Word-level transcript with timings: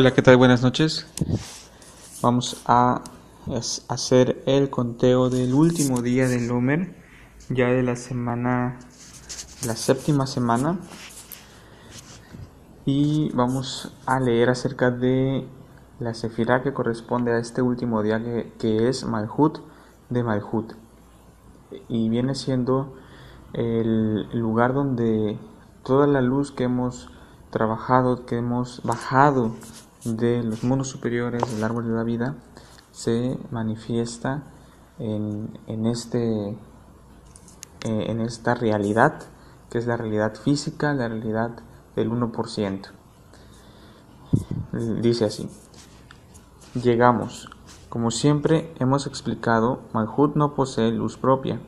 Hola, 0.00 0.14
¿qué 0.14 0.22
tal? 0.22 0.36
Buenas 0.36 0.62
noches. 0.62 1.08
Vamos 2.22 2.62
a 2.66 3.02
hacer 3.88 4.40
el 4.46 4.70
conteo 4.70 5.28
del 5.28 5.52
último 5.52 6.02
día 6.02 6.28
del 6.28 6.48
Homer, 6.52 6.94
ya 7.48 7.66
de 7.66 7.82
la 7.82 7.96
semana, 7.96 8.78
la 9.66 9.74
séptima 9.74 10.28
semana. 10.28 10.78
Y 12.86 13.30
vamos 13.30 13.92
a 14.06 14.20
leer 14.20 14.50
acerca 14.50 14.92
de 14.92 15.48
la 15.98 16.14
sefirá 16.14 16.62
que 16.62 16.72
corresponde 16.72 17.32
a 17.32 17.38
este 17.38 17.60
último 17.60 18.00
día 18.04 18.22
que, 18.56 18.88
es 18.88 19.04
Malhut 19.04 19.58
de 20.10 20.22
Malhut. 20.22 20.74
Y 21.88 22.08
viene 22.08 22.36
siendo 22.36 22.94
el 23.52 24.30
lugar 24.30 24.74
donde 24.74 25.40
toda 25.82 26.06
la 26.06 26.22
luz 26.22 26.52
que 26.52 26.62
hemos 26.62 27.10
trabajado, 27.50 28.26
que 28.26 28.36
hemos 28.36 28.80
bajado 28.84 29.56
de 30.04 30.42
los 30.42 30.64
mundos 30.64 30.88
superiores 30.88 31.42
del 31.52 31.64
árbol 31.64 31.86
de 31.86 31.94
la 31.94 32.02
vida, 32.02 32.36
se 32.92 33.38
manifiesta 33.50 34.42
en, 34.98 35.58
en, 35.66 35.86
este, 35.86 36.48
eh, 36.50 36.56
en 37.84 38.20
esta 38.20 38.54
realidad, 38.54 39.22
que 39.70 39.78
es 39.78 39.86
la 39.86 39.96
realidad 39.96 40.34
física, 40.34 40.94
la 40.94 41.08
realidad 41.08 41.50
del 41.94 42.10
1%. 42.10 42.88
Dice 45.00 45.24
así, 45.24 45.48
llegamos. 46.74 47.48
Como 47.88 48.10
siempre 48.10 48.74
hemos 48.78 49.06
explicado, 49.06 49.80
Malhut 49.94 50.36
no 50.36 50.54
posee 50.54 50.90
luz 50.90 51.16
propia. 51.16 51.60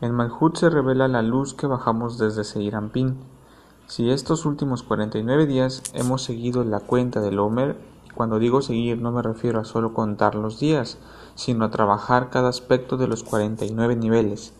En 0.00 0.12
Malhut 0.12 0.56
se 0.56 0.70
revela 0.70 1.06
la 1.08 1.20
luz 1.20 1.52
que 1.52 1.66
bajamos 1.66 2.16
desde 2.16 2.44
Seirampin 2.44 3.18
si 3.90 4.08
estos 4.08 4.46
últimos 4.46 4.84
49 4.84 5.46
días 5.46 5.82
hemos 5.94 6.22
seguido 6.22 6.62
la 6.62 6.78
cuenta 6.78 7.20
del 7.20 7.40
Homer, 7.40 7.76
cuando 8.14 8.38
digo 8.38 8.62
seguir 8.62 9.02
no 9.02 9.10
me 9.10 9.20
refiero 9.20 9.58
a 9.58 9.64
solo 9.64 9.94
contar 9.94 10.36
los 10.36 10.60
días, 10.60 10.98
sino 11.34 11.64
a 11.64 11.72
trabajar 11.72 12.30
cada 12.30 12.50
aspecto 12.50 12.96
de 12.96 13.08
los 13.08 13.24
49 13.24 13.96
niveles. 13.96 14.52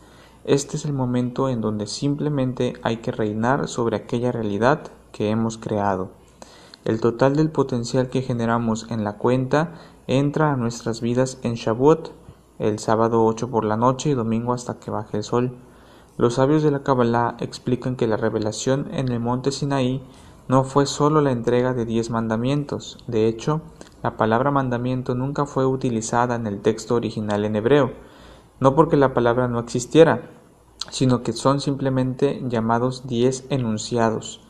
Este 0.45 0.77
es 0.77 0.85
el 0.85 0.95
momento 0.95 1.49
en 1.49 1.61
donde 1.61 1.87
simplemente 1.87 2.73
hay 2.83 2.97
que 2.97 3.13
reinar 3.13 3.69
sobre 3.69 3.95
aquella 3.95 4.33
realidad 4.33 4.81
que 5.13 5.31
hemos 5.31 5.59
creado. 5.59 6.11
El 6.85 7.01
total 7.01 7.37
del 7.37 7.51
potencial 7.51 8.09
que 8.09 8.23
generamos 8.23 8.91
en 8.91 9.05
la 9.05 9.17
cuenta 9.17 9.75
entra 10.09 10.53
a 10.53 10.57
nuestras 10.57 11.01
vidas 11.01 11.39
en 11.45 11.55
Shavuot, 11.55 12.11
el 12.59 12.81
sábado 12.81 13.25
8 13.25 13.49
por 13.49 13.65
la 13.65 13.77
noche 13.77 14.11
y 14.11 14.15
domingo 14.15 14.53
hasta 14.53 14.81
que 14.81 14.91
baje 14.91 15.19
el 15.19 15.23
sol. 15.23 15.57
Los 16.21 16.35
sabios 16.35 16.63
de 16.63 16.71
la 16.71 16.83
Kabbalah 16.83 17.39
explican 17.41 17.97
que 17.97 18.07
la 18.07 18.19
revelación 18.19 18.89
en 18.93 19.09
el 19.09 19.21
monte 19.21 19.53
Sinaí 19.53 20.03
no 20.49 20.65
fue 20.65 20.85
sólo 20.85 21.23
la 21.23 21.33
entrega 21.33 21.73
de 21.73 21.87
diez 21.87 22.11
mandamientos. 22.11 22.99
De 23.07 23.27
hecho, 23.27 23.63
la 24.03 24.19
palabra 24.19 24.51
mandamiento 24.51 25.15
nunca 25.15 25.47
fue 25.47 25.65
utilizada 25.65 26.35
en 26.35 26.47
el 26.47 26.61
texto 26.61 26.95
original 26.95 27.47
en 27.47 27.57
hebreo, 27.57 27.95
no 28.61 28.75
porque 28.75 28.99
la 28.99 29.15
palabra 29.15 29.49
no 29.49 29.61
existiera, 29.61 30.29
sino 30.91 31.23
que 31.23 31.33
son 31.33 31.59
simplemente 31.59 32.43
llamados 32.47 33.07
diez 33.07 33.47
enunciados, 33.49 34.43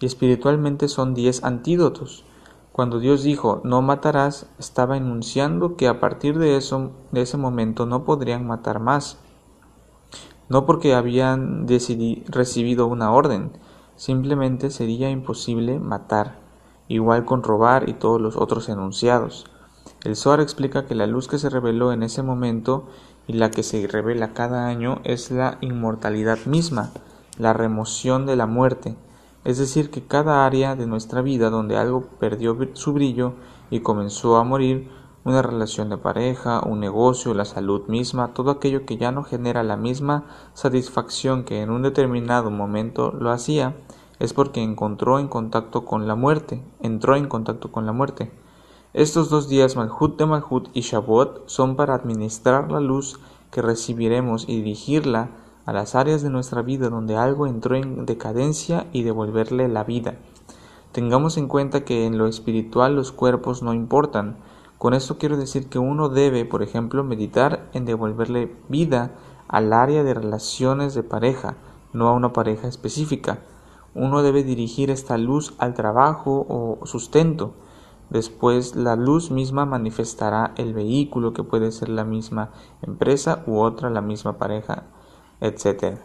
y 0.00 0.06
espiritualmente 0.06 0.88
son 0.88 1.14
diez 1.14 1.44
antídotos. 1.44 2.24
Cuando 2.72 2.98
Dios 2.98 3.22
dijo 3.22 3.60
no 3.62 3.80
matarás, 3.80 4.50
estaba 4.58 4.96
enunciando 4.96 5.76
que 5.76 5.86
a 5.86 6.00
partir 6.00 6.36
de 6.40 6.56
eso, 6.56 6.90
de 7.12 7.22
ese 7.22 7.36
momento 7.36 7.86
no 7.86 8.02
podrían 8.02 8.44
matar 8.44 8.80
más 8.80 9.20
no 10.52 10.66
porque 10.66 10.92
habían 10.92 11.66
recibido 11.66 12.86
una 12.86 13.10
orden, 13.10 13.52
simplemente 13.96 14.70
sería 14.70 15.08
imposible 15.08 15.80
matar, 15.80 16.40
igual 16.88 17.24
con 17.24 17.42
robar 17.42 17.88
y 17.88 17.94
todos 17.94 18.20
los 18.20 18.36
otros 18.36 18.68
enunciados. 18.68 19.46
El 20.04 20.14
Zohar 20.14 20.40
explica 20.40 20.84
que 20.84 20.94
la 20.94 21.06
luz 21.06 21.26
que 21.26 21.38
se 21.38 21.48
reveló 21.48 21.90
en 21.90 22.02
ese 22.02 22.22
momento 22.22 22.84
y 23.26 23.32
la 23.32 23.50
que 23.50 23.62
se 23.62 23.86
revela 23.86 24.34
cada 24.34 24.66
año 24.66 25.00
es 25.04 25.30
la 25.30 25.56
inmortalidad 25.62 26.44
misma, 26.44 26.90
la 27.38 27.54
remoción 27.54 28.26
de 28.26 28.36
la 28.36 28.44
muerte, 28.44 28.94
es 29.46 29.56
decir, 29.56 29.90
que 29.90 30.04
cada 30.04 30.44
área 30.44 30.76
de 30.76 30.86
nuestra 30.86 31.22
vida 31.22 31.48
donde 31.48 31.78
algo 31.78 32.02
perdió 32.20 32.58
su 32.74 32.92
brillo 32.92 33.32
y 33.70 33.80
comenzó 33.80 34.36
a 34.36 34.44
morir, 34.44 34.90
una 35.24 35.42
relación 35.42 35.88
de 35.88 35.98
pareja, 35.98 36.60
un 36.66 36.80
negocio, 36.80 37.34
la 37.34 37.44
salud 37.44 37.86
misma, 37.86 38.34
todo 38.34 38.50
aquello 38.50 38.84
que 38.84 38.96
ya 38.96 39.12
no 39.12 39.22
genera 39.22 39.62
la 39.62 39.76
misma 39.76 40.24
satisfacción 40.54 41.44
que 41.44 41.62
en 41.62 41.70
un 41.70 41.82
determinado 41.82 42.50
momento 42.50 43.12
lo 43.12 43.30
hacía, 43.30 43.76
es 44.18 44.32
porque 44.32 44.62
encontró 44.62 45.18
en 45.18 45.28
contacto 45.28 45.84
con 45.84 46.06
la 46.06 46.14
muerte, 46.14 46.62
entró 46.80 47.16
en 47.16 47.28
contacto 47.28 47.70
con 47.70 47.86
la 47.86 47.92
muerte. 47.92 48.32
Estos 48.94 49.30
dos 49.30 49.48
días 49.48 49.74
Malhut 49.76 50.18
de 50.18 50.26
Malhut 50.26 50.68
y 50.74 50.82
Shavuot 50.82 51.48
son 51.48 51.76
para 51.76 51.94
administrar 51.94 52.70
la 52.70 52.80
luz 52.80 53.20
que 53.50 53.62
recibiremos 53.62 54.48
y 54.48 54.56
dirigirla 54.56 55.30
a 55.64 55.72
las 55.72 55.94
áreas 55.94 56.22
de 56.22 56.30
nuestra 56.30 56.62
vida 56.62 56.88
donde 56.88 57.16
algo 57.16 57.46
entró 57.46 57.76
en 57.76 58.04
decadencia 58.06 58.86
y 58.92 59.02
devolverle 59.02 59.68
la 59.68 59.84
vida. 59.84 60.16
Tengamos 60.92 61.38
en 61.38 61.48
cuenta 61.48 61.84
que 61.84 62.04
en 62.04 62.18
lo 62.18 62.26
espiritual 62.26 62.94
los 62.94 63.12
cuerpos 63.12 63.62
no 63.62 63.72
importan, 63.72 64.36
con 64.82 64.94
esto 64.94 65.16
quiero 65.16 65.36
decir 65.36 65.68
que 65.68 65.78
uno 65.78 66.08
debe, 66.08 66.44
por 66.44 66.60
ejemplo, 66.60 67.04
meditar 67.04 67.70
en 67.72 67.84
devolverle 67.84 68.56
vida 68.68 69.12
al 69.46 69.72
área 69.72 70.02
de 70.02 70.12
relaciones 70.12 70.92
de 70.94 71.04
pareja, 71.04 71.54
no 71.92 72.08
a 72.08 72.12
una 72.14 72.32
pareja 72.32 72.66
específica. 72.66 73.44
Uno 73.94 74.24
debe 74.24 74.42
dirigir 74.42 74.90
esta 74.90 75.18
luz 75.18 75.54
al 75.58 75.74
trabajo 75.74 76.44
o 76.48 76.84
sustento. 76.84 77.54
Después 78.10 78.74
la 78.74 78.96
luz 78.96 79.30
misma 79.30 79.66
manifestará 79.66 80.52
el 80.56 80.74
vehículo 80.74 81.32
que 81.32 81.44
puede 81.44 81.70
ser 81.70 81.88
la 81.88 82.02
misma 82.02 82.50
empresa 82.82 83.44
u 83.46 83.60
otra 83.60 83.88
la 83.88 84.00
misma 84.00 84.36
pareja, 84.36 84.86
etc. 85.40 85.98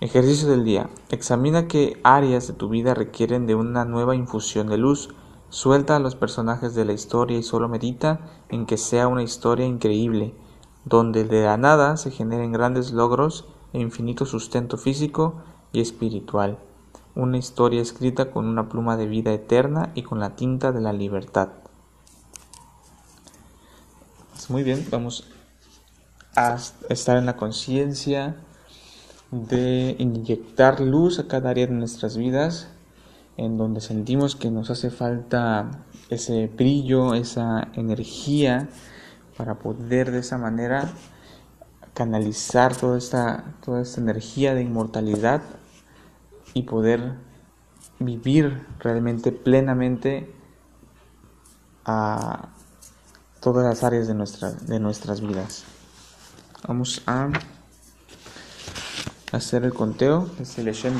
Ejercicio 0.00 0.48
del 0.48 0.64
día. 0.64 0.90
Examina 1.08 1.68
qué 1.68 2.00
áreas 2.02 2.48
de 2.48 2.54
tu 2.54 2.68
vida 2.68 2.94
requieren 2.94 3.46
de 3.46 3.54
una 3.54 3.84
nueva 3.84 4.16
infusión 4.16 4.66
de 4.66 4.78
luz. 4.78 5.14
Suelta 5.50 5.96
a 5.96 6.00
los 6.00 6.16
personajes 6.16 6.74
de 6.74 6.84
la 6.84 6.92
historia 6.92 7.38
y 7.38 7.42
solo 7.42 7.68
medita 7.68 8.20
en 8.48 8.66
que 8.66 8.76
sea 8.76 9.08
una 9.08 9.22
historia 9.22 9.66
increíble, 9.66 10.34
donde 10.84 11.24
de 11.24 11.44
la 11.44 11.56
nada 11.56 11.96
se 11.96 12.10
generen 12.10 12.52
grandes 12.52 12.92
logros 12.92 13.46
e 13.72 13.80
infinito 13.80 14.26
sustento 14.26 14.76
físico 14.76 15.42
y 15.72 15.80
espiritual. 15.80 16.58
Una 17.14 17.38
historia 17.38 17.80
escrita 17.80 18.30
con 18.30 18.46
una 18.46 18.68
pluma 18.68 18.96
de 18.96 19.06
vida 19.06 19.32
eterna 19.32 19.92
y 19.94 20.02
con 20.02 20.18
la 20.18 20.36
tinta 20.36 20.72
de 20.72 20.80
la 20.80 20.92
libertad. 20.92 21.50
Pues 24.32 24.50
muy 24.50 24.62
bien, 24.62 24.86
vamos 24.90 25.28
a 26.36 26.56
estar 26.88 27.16
en 27.16 27.26
la 27.26 27.36
conciencia 27.36 28.36
de 29.30 29.96
inyectar 29.98 30.80
luz 30.80 31.18
a 31.18 31.28
cada 31.28 31.50
área 31.50 31.66
de 31.66 31.72
nuestras 31.72 32.16
vidas 32.16 32.68
en 33.36 33.56
donde 33.56 33.80
sentimos 33.80 34.36
que 34.36 34.50
nos 34.50 34.70
hace 34.70 34.90
falta 34.90 35.70
ese 36.08 36.46
brillo, 36.46 37.14
esa 37.14 37.68
energía 37.74 38.68
para 39.36 39.58
poder 39.58 40.10
de 40.10 40.20
esa 40.20 40.38
manera 40.38 40.92
canalizar 41.94 42.76
toda 42.76 42.98
esta, 42.98 43.54
toda 43.64 43.82
esta 43.82 44.00
energía 44.00 44.54
de 44.54 44.62
inmortalidad 44.62 45.42
y 46.52 46.62
poder 46.62 47.14
vivir 47.98 48.66
realmente 48.80 49.32
plenamente 49.32 50.32
a 51.84 52.48
todas 53.40 53.64
las 53.64 53.84
áreas 53.84 54.08
de, 54.08 54.14
nuestra, 54.14 54.52
de 54.52 54.80
nuestras 54.80 55.20
vidas. 55.20 55.64
Vamos 56.66 57.02
a 57.06 57.28
hacer 59.32 59.64
el 59.64 59.74
conteo, 59.74 60.30
es 60.40 60.58
el 60.58 60.72
Shem 60.72 60.96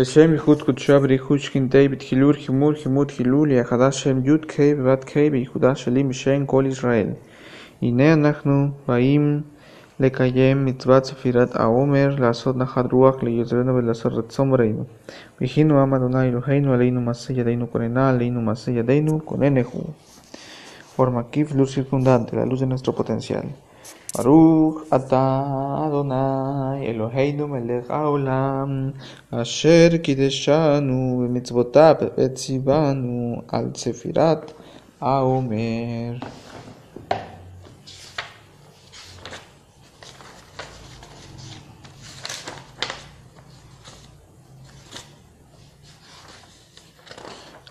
לשם 0.00 0.32
ייחוד 0.32 0.62
קודשה 0.62 0.98
בריחוד 0.98 1.38
שכינתי 1.38 1.88
בתחילור 1.88 2.32
חימור 2.32 2.72
חימוד 2.72 3.10
חילול 3.10 3.50
יחדה 3.50 3.92
שם 3.92 4.26
י"ק 4.26 4.56
ובת 4.78 5.04
ק' 5.04 5.16
בייחודה 5.16 5.74
שלי 5.74 6.02
משם 6.02 6.46
כל 6.46 6.64
ישראל. 6.68 7.08
הנה 7.82 8.12
אנחנו 8.12 8.68
באים 8.88 9.40
לקיים 10.00 10.64
מצוות 10.64 11.04
ספירת 11.04 11.56
העומר, 11.56 12.16
לעשות 12.18 12.56
נחת 12.56 12.92
רוח 12.92 13.22
ליוזרנו 13.22 13.74
ולעשות 13.74 14.12
רצון 14.12 14.50
ברינו. 14.50 14.84
ויחינו 15.40 15.80
עם 15.80 15.94
אדוני 15.94 16.28
אלוהינו 16.28 16.72
עלינו 16.72 17.00
מעשה 17.00 17.32
ידינו 17.32 17.70
כוננה, 17.72 18.08
עלינו 18.10 18.40
מעשה 18.40 18.70
ידינו 18.70 19.20
כוננהו. 19.24 19.84
Forma 20.96 21.24
Kif, 21.30 21.52
luz 21.52 21.72
circundante, 21.74 22.34
la 22.34 22.46
luz 22.46 22.60
de 22.60 22.66
nuestro 22.66 22.94
potencial. 22.94 23.46
ברוך 24.17 24.81
אתה 24.95 25.43
אדוני 25.87 26.87
אלוהינו 26.87 27.47
מלך 27.47 27.91
העולם 27.91 28.91
אשר 29.31 29.89
קידשנו 30.03 31.23
במצוותיו 31.23 31.95
וציוונו 32.17 33.41
על 33.47 33.69
צפירת 33.73 34.53
העומר. 35.01 36.13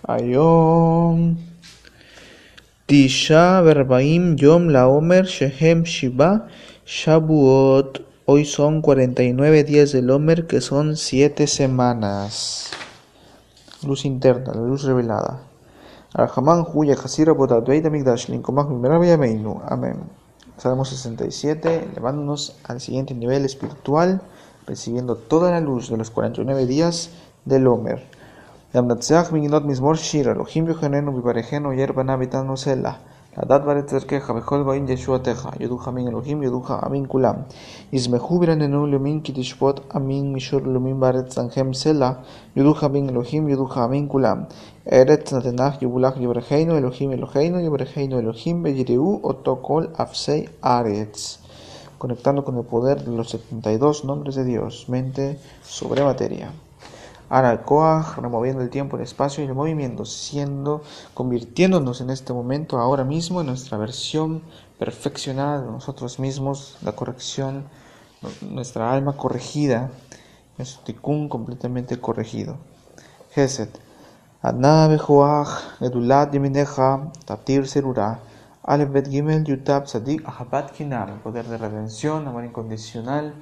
היום 0.09 0.90
Tisha 2.91 3.63
Berbaim 3.63 4.35
Yom 4.35 4.67
Laomer 4.67 5.23
Shehem 5.25 5.85
Shiva 5.85 6.49
Shabuot. 6.85 8.03
Hoy 8.27 8.45
son 8.45 8.83
49 8.83 9.63
días 9.63 9.93
del 9.93 10.11
Omer, 10.11 10.49
que 10.49 10.61
son 10.61 10.97
7 10.97 11.47
semanas. 11.47 12.73
Luz 13.87 14.05
interna, 14.05 14.53
la 14.55 14.63
luz 14.63 14.83
revelada. 14.83 15.41
Arhaman 16.15 16.67
Huya 16.75 16.97
Hasira 16.97 17.33
Botadveit 17.33 17.87
Amigdash 17.87 18.29
Linkomach 18.29 18.69
Mimerabia 18.69 19.17
Meinu. 19.17 19.63
Amén. 19.69 20.11
Salmo 20.57 20.85
67, 20.85 21.91
elevándonos 21.93 22.57
al 22.65 22.81
siguiente 22.81 23.15
nivel 23.15 23.45
espiritual, 23.45 24.21
recibiendo 24.67 25.15
toda 25.15 25.53
la 25.53 25.61
luz 25.61 25.91
de 25.91 25.97
los 25.97 26.11
49 26.11 26.67
días 26.67 27.11
del 27.45 27.69
Omer. 27.69 28.10
למנצח 28.76 29.30
מגינות 29.34 29.66
מזמור 29.66 29.96
שיר, 29.96 30.32
אלוהים 30.32 30.68
יוחננו 30.68 31.16
ויברכנו 31.16 31.74
יר 31.74 31.92
בנה 31.92 32.18
ביתנו 32.18 32.58
סלע. 32.58 32.92
לדעת 33.38 33.64
בארץ 33.64 33.94
דרכך 33.94 34.30
בכל 34.30 34.64
באין 34.64 34.90
ישועתך, 34.90 35.50
יודוך 35.60 35.88
אמין 35.88 36.08
אלוהים, 36.08 36.44
יודוך 36.44 36.72
אמין 36.72 37.06
כולם. 37.08 37.36
יזמחו 37.94 38.40
ברננו 38.40 38.88
לאמין 38.88 39.20
כי 39.20 39.34
תשפוט 39.36 39.80
אמין 39.96 40.34
מישור 40.34 40.62
לאומים 40.62 41.00
בארץ 41.00 41.26
צנחם 41.28 41.74
סלע, 41.74 42.12
יודוך 42.56 42.84
אמין 42.84 43.10
אלוהים, 43.10 43.50
יודוך 43.50 43.78
אמין 43.78 44.08
כולם. 44.10 44.44
ארץ 44.92 45.34
נתנך 45.34 45.82
יבולך 45.82 46.18
יברכנו 46.18 46.78
אלוהים 46.78 47.12
אלוהינו, 47.12 47.60
יברכנו 47.60 48.20
אלוהים, 48.20 48.64
ויראו 48.64 49.20
אותו 49.24 49.60
כל 49.62 49.86
אפסי 50.02 50.46
ארץ. 50.66 51.38
Conectando 51.98 52.44
con 52.44 52.58
el 52.58 52.66
poder 52.66 52.98
de 53.06 53.12
los 53.18 53.30
72 53.30 54.04
nombres 54.04 54.36
de 54.36 54.44
Dios, 54.44 54.90
mente 54.90 55.38
sobre 55.64 56.04
materia. 56.04 56.52
Arakoah, 57.31 58.17
removiendo 58.17 58.61
el 58.61 58.71
tiempo, 58.71 58.97
el 58.97 59.05
espacio 59.05 59.45
y 59.45 59.47
el 59.47 59.55
movimiento, 59.55 60.05
siendo, 60.05 60.83
convirtiéndonos 61.15 62.01
en 62.01 62.11
este 62.11 62.33
momento, 62.33 62.79
ahora 62.79 63.05
mismo, 63.05 63.41
en 63.41 63.47
nuestra 63.47 63.79
versión 63.79 64.43
perfeccionada 64.81 65.63
de 65.63 65.71
nosotros 65.71 66.19
mismos, 66.19 66.77
la 66.83 66.93
corrección, 66.93 67.69
nuestra 68.43 68.93
alma 68.93 69.17
corregida, 69.17 69.91
nuestro 70.59 70.83
tikkun 70.83 71.29
completamente 71.29 72.01
corregido. 72.01 72.57
Geset. 73.33 73.79
Adna 74.43 74.89
bejoach, 74.89 75.81
edulat 75.81 76.33
yemineja, 76.33 77.13
taptir 77.27 77.69
serura, 77.69 78.19
alebet 78.65 79.09
gimel 79.09 79.45
yutab 79.45 79.87
sadik 79.87 80.27
ahabat 80.27 80.73
kinam, 80.73 81.21
poder 81.23 81.47
de 81.47 81.59
redención, 81.59 82.27
amor 82.27 82.45
incondicional, 82.45 83.35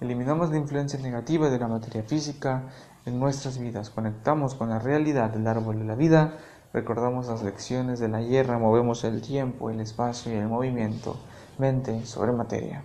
eliminamos 0.00 0.50
la 0.50 0.56
influencia 0.56 0.98
negativa 0.98 1.48
de 1.48 1.58
la 1.58 1.68
materia 1.68 2.02
física, 2.02 2.64
en 3.06 3.20
nuestras 3.20 3.58
vidas, 3.58 3.90
conectamos 3.90 4.54
con 4.54 4.68
la 4.68 4.80
realidad 4.80 5.30
del 5.30 5.46
árbol 5.46 5.78
de 5.78 5.84
la 5.84 5.94
vida, 5.94 6.34
recordamos 6.72 7.28
las 7.28 7.42
lecciones 7.42 8.00
de 8.00 8.08
la 8.08 8.20
hierra, 8.20 8.58
movemos 8.58 9.04
el 9.04 9.22
tiempo, 9.22 9.70
el 9.70 9.80
espacio 9.80 10.32
y 10.32 10.36
el 10.36 10.48
movimiento, 10.48 11.16
mente 11.56 12.04
sobre 12.04 12.32
materia. 12.32 12.82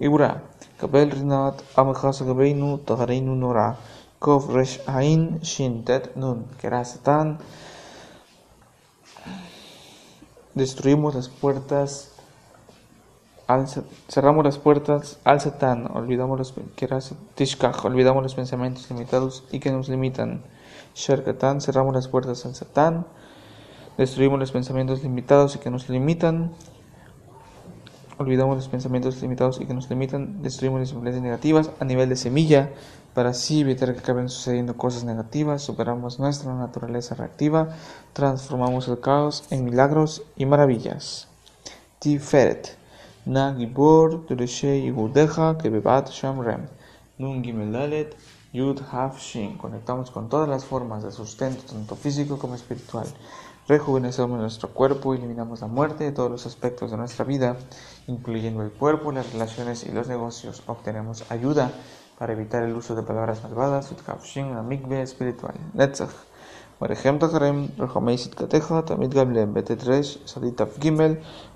Ibra, 0.00 0.42
Kabel 0.80 1.10
Rinat, 1.10 1.60
Gabeinu, 1.76 2.78
Tagareinu 2.78 3.36
Nora, 3.36 3.76
Kov 4.18 4.50
Nun, 6.16 6.46
Kerasatan. 6.60 7.38
Destruimos 10.54 11.14
las 11.14 11.28
puertas 11.28 12.11
cerramos 14.08 14.44
las 14.44 14.58
puertas 14.58 15.18
al 15.24 15.40
Satán, 15.40 15.90
olvidamos 15.94 16.38
los, 16.38 16.54
olvidamos 17.84 18.22
los 18.22 18.34
pensamientos 18.34 18.90
limitados 18.90 19.44
y 19.50 19.60
que 19.60 19.70
nos 19.70 19.88
limitan. 19.88 20.42
Cerramos 20.94 21.94
las 21.94 22.08
puertas 22.08 22.44
al 22.46 22.54
Satán, 22.54 23.06
destruimos 23.96 24.38
los 24.38 24.52
pensamientos 24.52 25.02
limitados 25.02 25.56
y 25.56 25.58
que 25.58 25.70
nos 25.70 25.88
limitan. 25.88 26.52
Olvidamos 28.18 28.56
los 28.56 28.68
pensamientos 28.68 29.20
limitados 29.22 29.60
y 29.60 29.66
que 29.66 29.74
nos 29.74 29.88
limitan, 29.90 30.42
destruimos 30.42 30.80
las 30.80 30.92
influencias 30.92 31.22
negativas 31.22 31.70
a 31.80 31.84
nivel 31.84 32.08
de 32.08 32.16
semilla 32.16 32.70
para 33.14 33.30
así 33.30 33.60
evitar 33.60 33.92
que 33.92 34.00
acaben 34.00 34.28
sucediendo 34.28 34.76
cosas 34.76 35.04
negativas, 35.04 35.62
superamos 35.62 36.18
nuestra 36.18 36.54
naturaleza 36.54 37.14
reactiva, 37.14 37.70
transformamos 38.12 38.88
el 38.88 39.00
caos 39.00 39.44
en 39.50 39.64
milagros 39.64 40.22
y 40.36 40.46
maravillas. 40.46 41.28
Tiferet. 41.98 42.81
Na 43.24 43.54
Gibor 43.54 44.26
Yigudeja 44.28 45.56
Kebebat 45.56 46.10
Shamrem. 46.10 46.66
Nun 47.18 47.40
Gimelalet 47.44 48.16
Yud 48.52 48.82
Shin. 49.16 49.56
Conectamos 49.58 50.10
con 50.10 50.28
todas 50.28 50.48
las 50.48 50.64
formas 50.64 51.04
de 51.04 51.12
sustento, 51.12 51.62
tanto 51.72 51.94
físico 51.94 52.36
como 52.36 52.56
espiritual. 52.56 53.06
Rejuvenecemos 53.68 54.40
nuestro 54.40 54.70
cuerpo, 54.70 55.14
eliminamos 55.14 55.60
la 55.60 55.68
muerte 55.68 56.02
de 56.02 56.10
todos 56.10 56.32
los 56.32 56.46
aspectos 56.46 56.90
de 56.90 56.96
nuestra 56.96 57.24
vida, 57.24 57.56
incluyendo 58.08 58.64
el 58.64 58.72
cuerpo, 58.72 59.12
las 59.12 59.32
relaciones 59.32 59.84
y 59.84 59.92
los 59.92 60.08
negocios. 60.08 60.64
Obtenemos 60.66 61.30
ayuda 61.30 61.70
para 62.18 62.32
evitar 62.32 62.64
el 62.64 62.74
uso 62.74 62.96
de 62.96 63.04
palabras 63.04 63.40
malvadas, 63.44 63.90
Yud 63.90 64.00
Haf 64.04 64.24
Shin, 64.24 64.52
la 64.52 64.62
migbe 64.62 65.00
espiritual. 65.00 65.54
Netzach. 65.74 66.31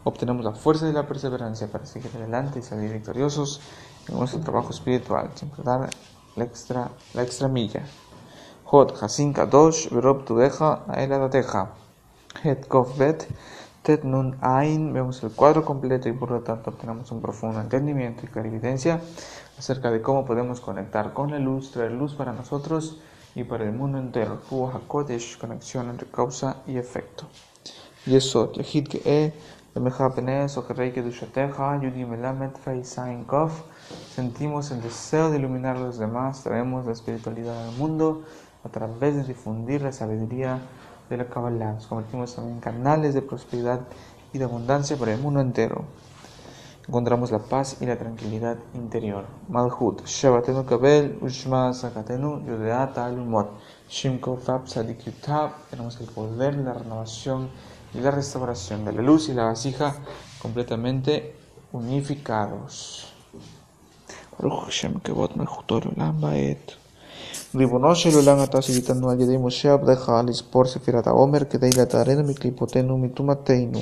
Obtenemos 0.05 0.45
la 0.45 0.53
fuerza 0.53 0.89
y 0.89 0.93
la 0.93 1.07
perseverancia 1.07 1.67
para 1.67 1.85
seguir 1.85 2.11
adelante 2.15 2.61
y 2.61 2.63
salir 2.63 2.93
victoriosos 2.93 3.61
en 4.09 4.19
nuestro 4.19 4.41
trabajo 4.41 4.71
espiritual, 4.71 5.31
siempre 5.35 5.65
dar 5.65 5.91
la 6.37 6.45
extra, 6.45 6.91
la 7.15 7.23
extra 7.23 7.49
milla. 7.49 7.83
Hot 8.67 9.03
Hasin 9.03 9.33
Kadosh, 9.33 9.91
Verob 9.91 10.25
Tudeja, 10.25 10.85
Aela 10.87 11.19
Dateja. 11.19 11.71
Het 12.43 12.69
Bet, 12.97 13.27
Tet 13.83 14.05
Nun 14.05 14.37
Ain, 14.41 14.93
vemos 14.93 15.23
el 15.23 15.31
cuadro 15.31 15.65
completo 15.65 16.09
y 16.09 16.13
por 16.13 16.31
lo 16.31 16.41
tanto 16.41 16.71
obtenemos 16.71 17.11
un 17.11 17.21
profundo 17.21 17.61
entendimiento 17.61 18.27
y 18.27 18.29
clarividencia 18.29 19.01
acerca 19.59 19.91
de 19.91 20.03
cómo 20.03 20.25
podemos 20.25 20.61
conectar 20.61 21.13
con 21.13 21.31
la 21.31 21.39
luz, 21.39 21.73
traer 21.73 21.93
luz 21.93 22.15
para 22.15 22.33
nosotros 22.33 23.01
y 23.37 23.45
para 23.45 23.65
el 23.65 23.73
mundo 23.73 23.99
entero. 23.99 24.41
Ruach 24.51 24.75
HaKodesh, 24.75 25.39
conexión 25.39 25.91
entre 25.91 26.09
causa 26.09 26.63
y 26.67 26.79
efecto. 26.79 27.27
Yesod, 28.07 28.55
Yahid 28.55 28.89
Ge'e, 28.89 29.33
Lemecha 29.75 30.09
Penes, 30.09 30.57
Ojerrei 30.57 30.91
Kedushateja, 30.91 31.79
Yudi 31.83 32.07
Melamed, 32.07 32.53
Feisain 32.57 33.25
Kof. 33.25 33.53
Sentimos 34.15 34.71
el 34.71 34.81
deseo 34.81 35.31
de 35.31 35.39
iluminar 35.39 35.77
a 35.77 35.81
los 35.81 35.99
demás, 35.99 36.43
traemos 36.43 36.87
la 36.87 36.93
espiritualidad 36.93 37.69
al 37.69 37.77
mundo 37.77 38.23
a 38.65 38.71
través 38.71 39.15
de 39.17 39.25
difundir 39.25 39.83
la 39.83 39.93
sabiduría 39.93 40.59
de 41.11 41.17
la 41.19 41.27
Kabbalah. 41.27 41.75
Nos 41.75 41.87
convertimos 41.87 42.35
también 42.35 42.57
en 42.57 42.61
canales 42.63 43.13
de 43.13 43.21
prosperidad 43.21 43.81
y 44.33 44.39
de 44.39 44.45
abundancia 44.45 44.97
para 44.97 45.13
el 45.13 45.21
mundo 45.21 45.41
entero 45.41 45.85
encontramos 46.88 47.32
la 47.32 47.40
paz 47.40 47.78
y 47.80 47.86
la 47.86 47.98
tranquilidad 47.98 48.58
interior. 48.74 49.26
Malhut, 49.50 50.06
Shabatenu 50.06 50.66
Kabel, 50.66 51.18
Ushma 51.22 51.74
Sakatenu, 51.74 52.46
Yudeat 52.46 52.98
Alumot, 52.98 53.50
Shimko 53.90 54.38
Fab 54.38 54.68
Sadik 54.68 55.00
tenemos 55.70 56.00
el 56.02 56.08
poder, 56.08 56.56
la 56.56 56.74
renovación 56.74 57.50
y 57.94 58.00
la 58.00 58.12
restauración 58.12 58.86
de 58.86 58.94
la 58.94 59.02
luz 59.02 59.30
y 59.30 59.34
la 59.34 59.46
vasija 59.46 59.96
completamente 60.42 61.36
unificados. 61.72 63.08
Baruch 64.38 64.66
Hashem 64.66 65.00
Kevot 65.02 65.36
Mechutor 65.36 65.88
Olam 65.88 66.20
Baet. 66.22 66.78
ריבונו 67.56 67.96
של 67.96 68.16
עולם 68.16 68.44
אתה 68.44 68.62
שהיטנו 68.62 69.10
על 69.10 69.22
ידי 69.22 69.38
משה 69.38 69.74
עבדך 69.74 70.12
לספור 70.28 70.66
ספירת 70.66 71.08
העומר 71.08 71.40
כדי 71.50 71.70
לטהרנו 71.78 72.24
מקליפותינו 72.24 72.94
ומטומאתנו. 72.94 73.80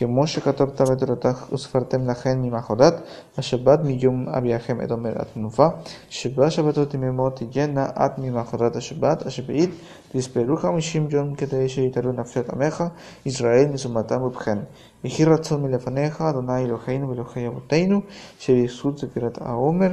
כמו 0.00 0.26
שכתבת 0.26 0.80
בתורתך 0.80 1.52
וספרתם 1.52 2.10
לכן 2.10 2.38
ממחרת 2.42 2.94
השבת 3.38 3.80
מיום 3.84 4.28
אביאכם 4.28 4.80
את 4.84 4.90
אומר 4.90 5.12
התנופה 5.16 5.66
שבה 6.08 6.50
שבתות 6.50 6.94
יממות 6.94 7.36
תהיינה 7.52 7.86
עד 7.94 8.12
ממחרת 8.18 8.76
השבת 8.76 9.26
השביעית 9.26 9.70
תספרו 10.12 10.56
חמישים 10.56 11.08
יום 11.10 11.34
כדי 11.34 11.68
שיתארו 11.68 12.12
נפשת 12.12 12.50
עמך 12.52 12.84
ישראל 13.26 13.68
מזומתם 13.72 14.22
ובכן 14.22 14.58
יהי 15.04 15.24
רצון 15.24 15.62
מלפניך 15.62 16.20
אדוני 16.20 16.64
אלוהינו 16.64 17.08
ואלוהי 17.08 17.46
אבותינו 17.46 18.00
שבזכות 18.38 18.98
ספירת 18.98 19.38
העומר 19.42 19.90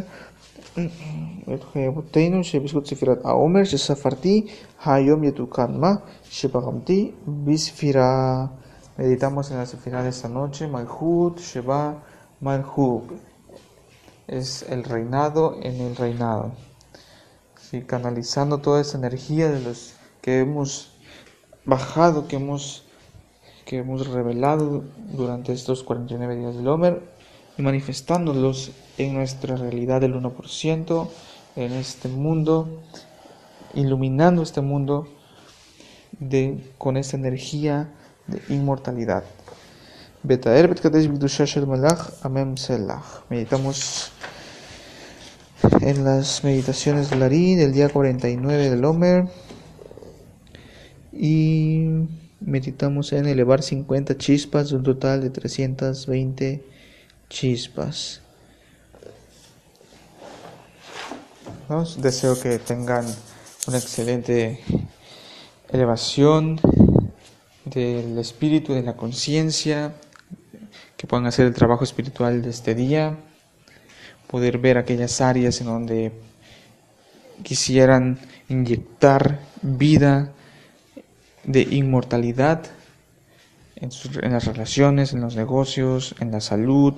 אלוהי 1.47 1.87
אבותינו 1.87 2.43
שבזכות 2.43 2.87
ספירת 2.87 3.25
העומר 3.25 3.63
שספרתי 3.63 4.47
היום 4.85 5.23
יתוקן 5.23 5.79
מה 5.79 5.91
שפגמתי 6.23 7.11
בספירה 7.27 8.45
Meditamos 8.97 9.51
en 9.51 9.57
la 9.57 9.67
final 9.67 10.05
de 10.05 10.09
esta 10.09 10.27
noche, 10.27 10.67
Malhut, 10.67 11.39
Sheba, 11.39 12.01
Malhub. 12.41 13.03
Es 14.25 14.63
el 14.63 14.83
reinado 14.83 15.59
en 15.61 15.79
el 15.81 15.95
reinado. 15.95 16.53
¿Sí? 17.61 17.81
Canalizando 17.81 18.57
toda 18.57 18.81
esa 18.81 18.97
energía 18.97 19.51
de 19.51 19.61
los 19.61 19.93
que 20.19 20.39
hemos 20.39 20.93
bajado, 21.63 22.27
que 22.27 22.37
hemos, 22.37 22.85
que 23.65 23.77
hemos 23.77 24.07
revelado 24.07 24.83
durante 25.11 25.53
estos 25.53 25.83
49 25.83 26.35
días 26.35 26.55
del 26.55 26.67
Homer 26.67 27.03
y 27.55 27.61
manifestándolos 27.61 28.71
en 28.97 29.13
nuestra 29.13 29.57
realidad 29.57 30.01
del 30.01 30.15
1%, 30.15 31.07
en 31.55 31.71
este 31.73 32.07
mundo, 32.09 32.81
iluminando 33.75 34.41
este 34.41 34.61
mundo 34.61 35.07
de, 36.19 36.73
con 36.79 36.97
esta 36.97 37.15
energía 37.15 37.93
de 38.27 38.41
inmortalidad. 38.53 39.23
Meditamos 43.29 44.11
en 45.81 46.03
las 46.03 46.43
meditaciones 46.43 47.09
del 47.09 47.23
Ari 47.23 47.55
del 47.55 47.73
día 47.73 47.89
49 47.89 48.69
del 48.69 48.85
Omer 48.85 49.25
y 51.13 52.07
meditamos 52.39 53.13
en 53.13 53.25
elevar 53.25 53.63
50 53.63 54.17
chispas 54.17 54.69
de 54.69 54.75
un 54.75 54.83
total 54.83 55.21
de 55.21 55.29
320 55.29 56.63
chispas. 57.29 58.21
Deseo 61.97 62.39
que 62.39 62.59
tengan 62.59 63.05
una 63.67 63.77
excelente 63.77 64.61
elevación 65.69 66.59
del 67.69 68.17
espíritu, 68.17 68.73
de 68.73 68.83
la 68.83 68.95
conciencia, 68.95 69.93
que 70.95 71.07
puedan 71.07 71.25
hacer 71.25 71.45
el 71.45 71.53
trabajo 71.53 71.83
espiritual 71.83 72.41
de 72.41 72.49
este 72.49 72.75
día, 72.75 73.17
poder 74.27 74.57
ver 74.57 74.77
aquellas 74.77 75.21
áreas 75.21 75.61
en 75.61 75.67
donde 75.67 76.11
quisieran 77.43 78.19
inyectar 78.49 79.39
vida 79.61 80.33
de 81.43 81.61
inmortalidad 81.61 82.63
en, 83.75 84.31
las 84.31 84.45
relaciones, 84.45 85.13
en 85.13 85.21
los 85.21 85.35
negocios, 85.35 86.15
en 86.19 86.31
la 86.31 86.41
salud 86.41 86.95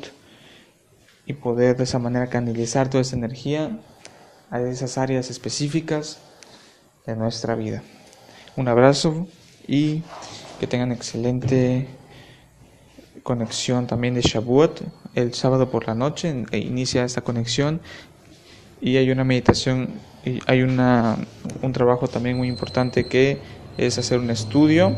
y 1.26 1.34
poder 1.34 1.78
de 1.78 1.84
esa 1.84 2.00
manera 2.00 2.28
canalizar 2.28 2.90
toda 2.90 3.02
esa 3.02 3.16
energía 3.16 3.80
a 4.50 4.62
esas 4.62 4.98
áreas 4.98 5.30
específicas 5.30 6.20
de 7.06 7.16
nuestra 7.16 7.56
vida. 7.56 7.84
Un 8.56 8.68
abrazo 8.68 9.28
y 9.68 10.04
que 10.60 10.68
tengan 10.68 10.92
excelente 10.92 11.88
conexión 13.24 13.88
también 13.88 14.14
de 14.14 14.22
Shavuot 14.22 14.82
el 15.16 15.34
sábado 15.34 15.70
por 15.70 15.88
la 15.88 15.96
noche 15.96 16.46
e 16.52 16.58
inicia 16.60 17.04
esta 17.04 17.22
conexión. 17.22 17.82
Y 18.82 18.98
hay 18.98 19.12
una 19.12 19.24
meditación 19.24 19.90
y 20.26 20.40
hay 20.46 20.62
una, 20.62 21.18
un 21.62 21.74
trabajo 21.74 22.08
también 22.08 22.38
muy 22.38 22.48
importante 22.48 23.08
que 23.08 23.40
es 23.78 23.98
hacer 23.98 24.20
un 24.20 24.30
estudio 24.30 24.96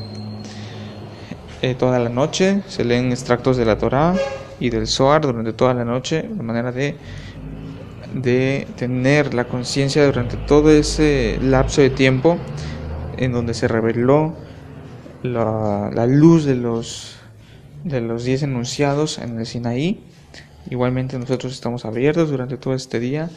eh, 1.62 1.75
toda 1.75 2.00
la 2.00 2.10
noche. 2.10 2.62
Se 2.68 2.84
leen 2.84 3.12
extractos 3.12 3.58
de 3.58 3.65
la 3.65 3.77
Torah 3.77 4.15
y 4.60 4.70
del 4.70 4.88
Zohar 4.88 5.22
durante 5.22 5.53
toda 5.53 5.74
la 5.74 5.86
noche 5.86 6.24
de 6.24 6.44
manera 6.44 6.72
de 6.72 6.96
de 8.13 8.68
tener 8.75 9.34
la 9.34 9.46
conciencia 9.46 10.06
durante 10.06 10.38
todo 10.38 10.72
ese 10.72 11.39
lapso 11.41 11.82
de 11.82 11.89
tiempo 11.89 12.38
en 13.18 13.32
donde 13.32 13.53
se 13.53 13.68
reveló 13.68 14.36
la, 15.23 16.05
luz 16.07 16.45
de 16.45 16.55
los 16.55 17.15
de 17.83 18.01
los 18.01 18.23
diez 18.23 18.43
enunciados 18.43 19.17
en 19.17 19.39
el 19.39 19.45
Sinaí. 19.45 20.03
Igualmente 20.69 21.17
nosotros 21.17 21.53
estamos 21.53 21.85
abiertos 21.85 22.29
durante 22.29 22.57
todo 22.57 22.75
este 22.75 22.99
día, 22.99 23.29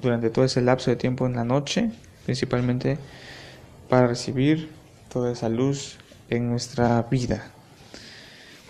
durante 0.00 0.30
todo 0.30 0.44
ese 0.44 0.60
lapso 0.60 0.90
de 0.90 0.96
tiempo 0.96 1.26
en 1.26 1.34
la 1.34 1.44
noche, 1.44 1.90
principalmente 2.24 2.98
para 3.88 4.06
recibir 4.06 4.70
toda 5.12 5.32
esa 5.32 5.48
luz 5.48 5.98
en 6.30 6.48
nuestra 6.48 7.02
vida. 7.10 7.50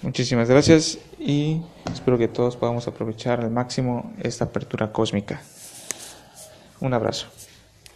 Muchísimas 0.02 0.48
gracias 0.48 0.98
y 1.20 1.62
espero 1.92 2.18
que 2.18 2.26
todos 2.26 2.56
podamos 2.56 2.88
aprovechar 2.88 3.40
al 3.40 3.50
máximo 3.50 4.12
esta 4.20 4.46
apertura 4.46 4.90
cósmica. 4.90 5.40
Un 6.80 6.94
abrazo. 6.94 7.28